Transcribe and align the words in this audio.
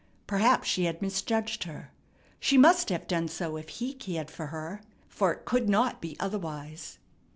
Perhaps 0.25 0.67
she 0.67 0.85
had 0.85 0.99
misjudged 0.99 1.65
her. 1.65 1.91
She 2.39 2.57
must 2.57 2.89
have 2.89 3.05
done 3.07 3.27
so 3.27 3.55
if 3.55 3.69
he 3.69 3.93
cared 3.93 4.31
for 4.31 4.47
her, 4.47 4.81
for 5.07 5.31
it 5.31 5.45
could 5.45 5.69
not 5.69 6.01
be 6.01 6.17
otherwise. 6.19 6.97